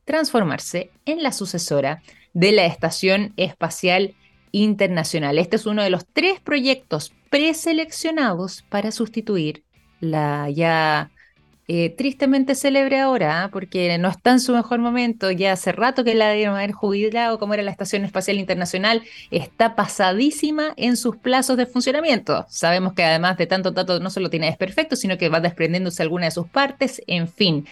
[0.05, 2.01] transformarse en la sucesora
[2.33, 4.15] de la Estación Espacial
[4.51, 5.37] internacional.
[5.37, 9.63] Este es uno de los tres proyectos preseleccionados para sustituir
[9.99, 11.11] la ya
[11.67, 13.49] eh, tristemente célebre ahora, ¿ah?
[13.49, 17.39] porque no está en su mejor momento, ya hace rato que la debieron haber jubilado,
[17.39, 22.45] como era la Estación Espacial Internacional, está pasadísima en sus plazos de funcionamiento.
[22.49, 26.25] Sabemos que además de tanto dato no solo tiene desperfectos, sino que va desprendiéndose alguna
[26.25, 27.65] de sus partes, en fin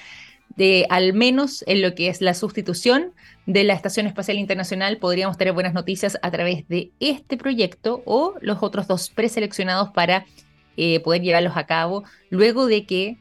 [0.55, 3.13] de al menos en lo que es la sustitución
[3.45, 8.35] de la Estación Espacial Internacional, podríamos tener buenas noticias a través de este proyecto o
[8.41, 10.25] los otros dos preseleccionados para
[10.77, 13.17] eh, poder llevarlos a cabo luego de que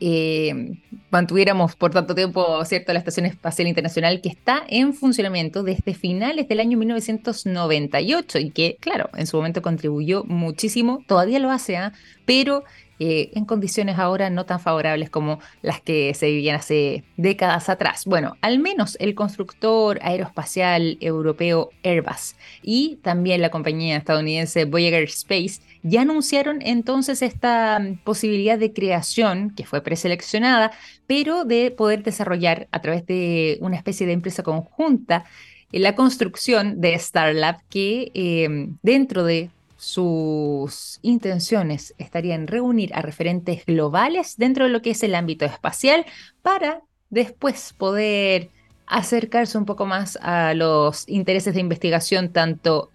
[0.00, 5.94] eh, mantuviéramos por tanto tiempo, ¿cierto?, la Estación Espacial Internacional que está en funcionamiento desde
[5.94, 11.76] finales del año 1998 y que, claro, en su momento contribuyó muchísimo, todavía lo hace,
[11.76, 11.92] ¿ah?
[12.24, 12.64] pero
[12.98, 18.04] eh, en condiciones ahora no tan favorables como las que se vivían hace décadas atrás.
[18.06, 25.60] Bueno, al menos el constructor aeroespacial europeo Airbus y también la compañía estadounidense Voyager Space
[25.82, 30.72] ya anunciaron entonces esta mm, posibilidad de creación que fue preseleccionada,
[31.06, 35.24] pero de poder desarrollar a través de una especie de empresa conjunta
[35.72, 43.64] eh, la construcción de Starlab que eh, dentro de sus intenciones estarían reunir a referentes
[43.66, 46.06] globales dentro de lo que es el ámbito espacial
[46.42, 48.50] para después poder
[48.86, 52.90] acercarse un poco más a los intereses de investigación tanto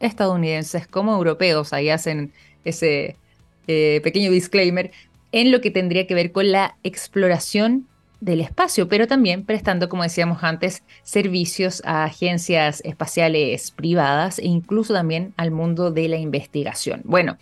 [0.00, 1.72] estadounidenses como europeos.
[1.72, 2.32] Ahí hacen
[2.64, 3.16] ese
[3.66, 4.90] eh, pequeño disclaimer
[5.32, 7.86] en lo que tendría que ver con la exploración
[8.20, 14.92] del espacio, pero también prestando, como decíamos antes, servicios a agencias espaciales privadas e incluso
[14.92, 17.00] también al mundo de la investigación.
[17.04, 17.38] Bueno,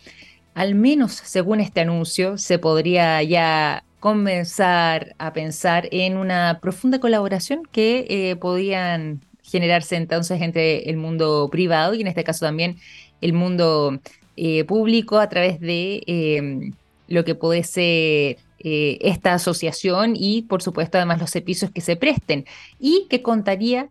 [0.54, 7.62] al menos según este anuncio, se podría ya comenzar a pensar en una profunda colaboración
[7.70, 12.76] que eh, podían generarse entonces entre el mundo privado y en este caso también
[13.20, 13.98] el mundo
[14.36, 16.70] eh, público a través de eh,
[17.08, 21.96] lo que puede ser eh, esta asociación y, por supuesto, además los servicios que se
[21.96, 22.44] presten
[22.78, 23.90] y que contaría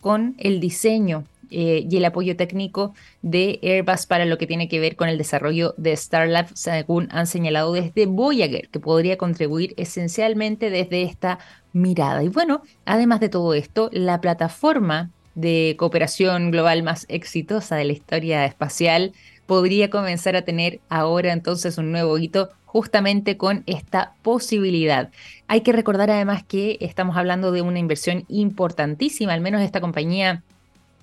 [0.00, 4.80] con el diseño eh, y el apoyo técnico de Airbus para lo que tiene que
[4.80, 10.70] ver con el desarrollo de Starlab, según han señalado desde Voyager, que podría contribuir esencialmente
[10.70, 11.38] desde esta
[11.72, 12.24] mirada.
[12.24, 17.92] Y bueno, además de todo esto, la plataforma de cooperación global más exitosa de la
[17.92, 19.12] historia espacial
[19.46, 25.10] podría comenzar a tener ahora entonces un nuevo hito justamente con esta posibilidad.
[25.48, 30.42] Hay que recordar además que estamos hablando de una inversión importantísima, al menos esta compañía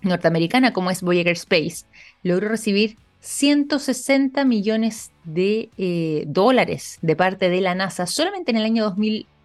[0.01, 1.85] norteamericana como es Voyager Space,
[2.21, 8.65] logró recibir 160 millones de eh, dólares de parte de la NASA solamente en el
[8.65, 8.93] año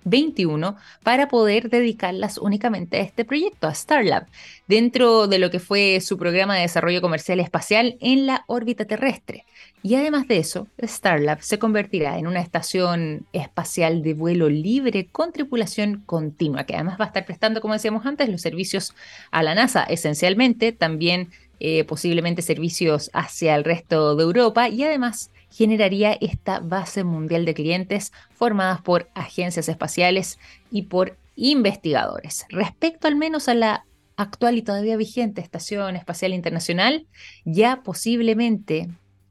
[0.04, 4.26] 21 para poder dedicarlas únicamente a este proyecto, a Starlab,
[4.66, 9.44] dentro de lo que fue su programa de desarrollo comercial espacial en la órbita terrestre.
[9.82, 15.32] Y además de eso, Starlab se convertirá en una estación espacial de vuelo libre con
[15.32, 18.94] tripulación continua, que además va a estar prestando, como decíamos antes, los servicios
[19.30, 21.30] a la NASA esencialmente, también
[21.60, 27.54] eh, posiblemente servicios hacia el resto de Europa y además generaría esta base mundial de
[27.54, 30.38] clientes formadas por agencias espaciales
[30.70, 32.46] y por investigadores.
[32.48, 33.84] Respecto al menos a la
[34.16, 37.06] actual y todavía vigente Estación Espacial Internacional,
[37.44, 38.88] ya posiblemente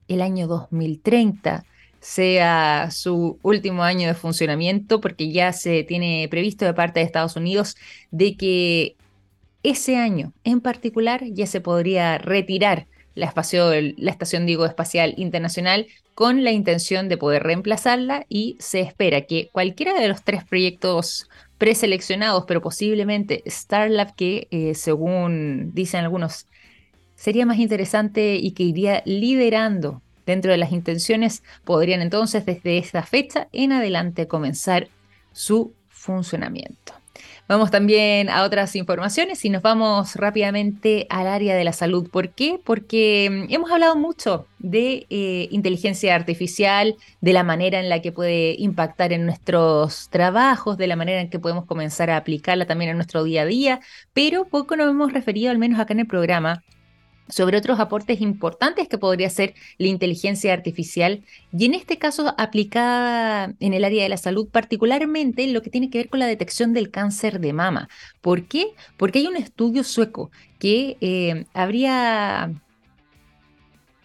[0.08, 1.66] el año 2030
[2.00, 7.36] sea su último año de funcionamiento, porque ya se tiene previsto de parte de Estados
[7.36, 7.76] Unidos
[8.12, 8.96] de que
[9.64, 12.88] ese año en particular ya se podría retirar
[13.18, 13.26] la,
[14.12, 20.00] estación digo, espacial internacional con la intención de poder reemplazarla y se espera que cualquiera
[20.00, 26.46] de los tres proyectos preseleccionados, pero posiblemente Starlab, que eh, según dicen algunos,
[27.16, 33.02] sería más interesante y que iría liderando dentro de las intenciones, podrían entonces desde esta
[33.04, 34.90] fecha en adelante comenzar
[35.32, 36.94] su funcionamiento.
[37.48, 42.10] Vamos también a otras informaciones y nos vamos rápidamente al área de la salud.
[42.10, 42.60] ¿Por qué?
[42.62, 48.12] Porque mm, hemos hablado mucho de eh, inteligencia artificial, de la manera en la que
[48.12, 52.92] puede impactar en nuestros trabajos, de la manera en que podemos comenzar a aplicarla también
[52.92, 53.80] en nuestro día a día,
[54.12, 56.64] pero poco nos hemos referido, al menos acá en el programa,
[57.30, 61.24] sobre otros aportes importantes que podría ser la inteligencia artificial
[61.58, 65.70] y en este caso aplicada en el área de la salud, particularmente en lo que
[65.70, 67.90] tiene que ver con la detección del cáncer de mama.
[68.22, 68.68] ¿Por qué?
[68.98, 72.52] Porque hay un estudio sueco que eh, habría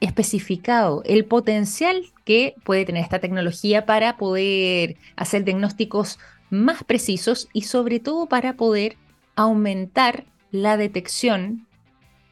[0.01, 6.19] especificado el potencial que puede tener esta tecnología para poder hacer diagnósticos
[6.51, 8.97] más precisos y sobre todo para poder
[9.37, 11.67] aumentar la detección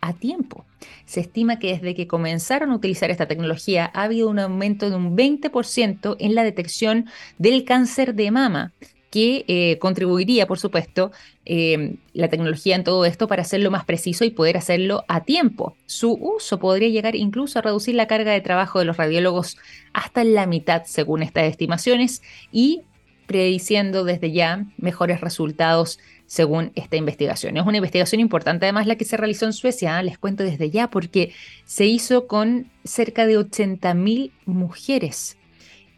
[0.01, 0.60] a tiempo.
[1.05, 4.97] Se estima que desde que comenzaron a utilizar esta tecnología ha habido un aumento de
[4.97, 7.07] un 20% en la detección
[7.39, 8.73] del cáncer de mama
[9.11, 11.11] que eh, contribuiría, por supuesto,
[11.45, 15.77] eh, la tecnología en todo esto para hacerlo más preciso y poder hacerlo a tiempo.
[15.87, 19.59] Su uso podría llegar incluso a reducir la carga de trabajo de los radiólogos
[19.93, 22.23] hasta la mitad, según estas estimaciones,
[22.53, 22.83] y
[23.27, 25.99] prediciendo desde ya mejores resultados
[26.31, 27.57] según esta investigación.
[27.57, 30.05] Es una investigación importante además la que se realizó en Suecia, ¿eh?
[30.05, 31.33] les cuento desde ya, porque
[31.65, 35.37] se hizo con cerca de 80.000 mujeres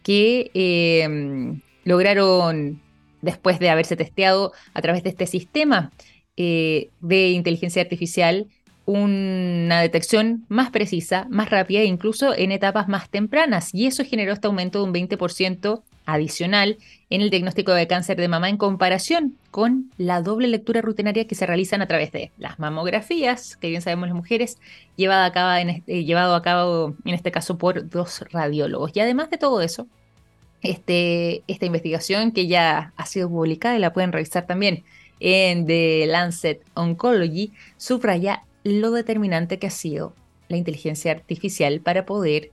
[0.02, 2.80] que em, lograron,
[3.20, 5.92] después de haberse testeado a través de este sistema
[6.38, 8.46] eh, de inteligencia artificial,
[8.86, 13.74] una detección más precisa, más rápida, e incluso en etapas más tempranas.
[13.74, 16.78] Y eso generó este aumento de un 20% adicional
[17.10, 21.34] en el diagnóstico de cáncer de mama en comparación con la doble lectura rutinaria que
[21.34, 24.58] se realizan a través de las mamografías, que bien sabemos las mujeres,
[24.96, 28.92] llevada a cabo en este, llevado a cabo en este caso por dos radiólogos.
[28.94, 29.86] Y además de todo eso,
[30.62, 34.84] este, esta investigación que ya ha sido publicada y la pueden revisar también
[35.20, 40.14] en The Lancet Oncology, subraya lo determinante que ha sido
[40.48, 42.50] la inteligencia artificial para poder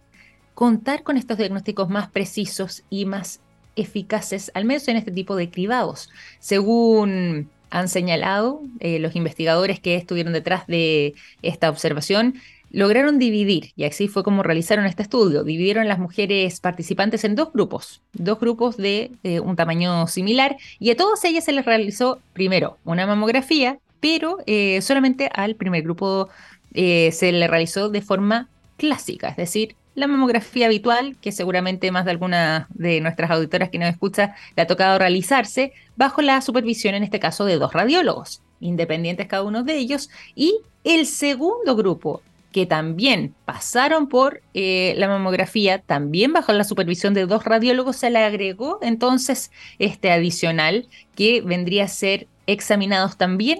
[0.59, 3.39] contar con estos diagnósticos más precisos y más
[3.77, 6.09] eficaces, al menos en este tipo de cribados.
[6.39, 12.33] Según han señalado eh, los investigadores que estuvieron detrás de esta observación,
[12.71, 17.53] lograron dividir, y así fue como realizaron este estudio, dividieron las mujeres participantes en dos
[17.53, 22.19] grupos, dos grupos de eh, un tamaño similar, y a todas ellas se les realizó
[22.33, 26.27] primero una mamografía, pero eh, solamente al primer grupo
[26.73, 32.11] se le realizó de forma clásica, es decir, la mamografía habitual, que seguramente más de
[32.11, 37.03] alguna de nuestras auditoras que nos escucha le ha tocado realizarse, bajo la supervisión en
[37.03, 42.21] este caso de dos radiólogos, independientes cada uno de ellos, y el segundo grupo,
[42.53, 48.09] que también pasaron por eh, la mamografía, también bajo la supervisión de dos radiólogos, se
[48.09, 53.59] le agregó entonces este adicional que vendría a ser examinados también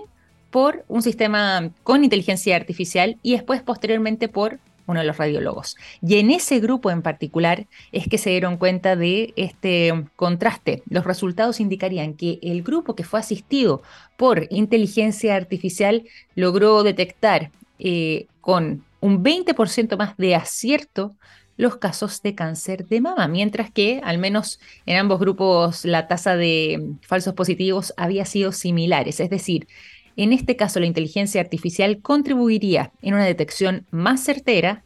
[0.51, 4.59] por un sistema con inteligencia artificial y después posteriormente por
[4.89, 5.77] uno de los radiólogos.
[6.01, 10.83] Y en ese grupo en particular es que se dieron cuenta de este contraste.
[10.89, 13.81] Los resultados indicarían que el grupo que fue asistido
[14.17, 21.15] por inteligencia artificial logró detectar eh, con un 20% más de acierto
[21.55, 26.37] los casos de cáncer de mama, mientras que al menos en ambos grupos la tasa
[26.37, 29.67] de falsos positivos había sido similares, es decir,
[30.15, 34.83] en este caso, la inteligencia artificial contribuiría en una detección más certera,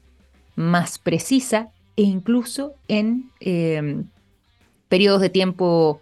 [0.55, 4.05] más precisa e incluso en em,
[4.89, 6.01] periodos de tiempo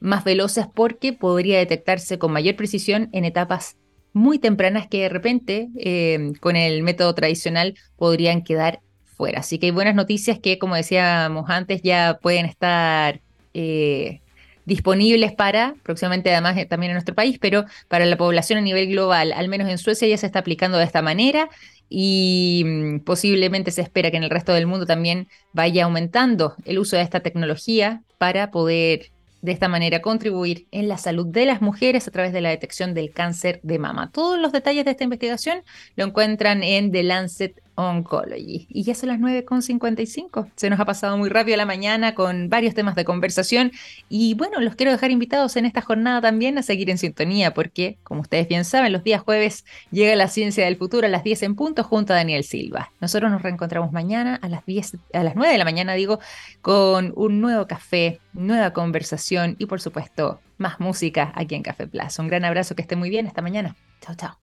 [0.00, 3.76] más veloces porque podría detectarse con mayor precisión en etapas
[4.12, 9.40] muy tempranas que de repente eh, con el método tradicional podrían quedar fuera.
[9.40, 13.20] Así que hay buenas noticias que, como decíamos antes, ya pueden estar
[13.54, 14.21] eh,
[14.64, 18.88] disponibles para, próximamente además eh, también en nuestro país, pero para la población a nivel
[18.88, 21.48] global, al menos en Suecia ya se está aplicando de esta manera
[21.88, 26.78] y mm, posiblemente se espera que en el resto del mundo también vaya aumentando el
[26.78, 29.10] uso de esta tecnología para poder
[29.42, 32.94] de esta manera contribuir en la salud de las mujeres a través de la detección
[32.94, 34.10] del cáncer de mama.
[34.12, 35.62] Todos los detalles de esta investigación
[35.96, 38.66] lo encuentran en The Lancet Oncology.
[38.68, 40.50] Y ya son las 9.55.
[40.56, 43.72] Se nos ha pasado muy rápido la mañana con varios temas de conversación.
[44.08, 47.98] Y bueno, los quiero dejar invitados en esta jornada también a seguir en sintonía, porque,
[48.02, 51.42] como ustedes bien saben, los días jueves llega la ciencia del futuro a las 10
[51.44, 52.92] en punto junto a Daniel Silva.
[53.00, 56.20] Nosotros nos reencontramos mañana a las 10, a las 9 de la mañana, digo,
[56.60, 62.22] con un nuevo café, nueva conversación y, por supuesto, más música aquí en Café Plaza.
[62.22, 63.26] Un gran abrazo, que esté muy bien.
[63.26, 63.76] Esta mañana.
[64.00, 64.38] Chao, chao.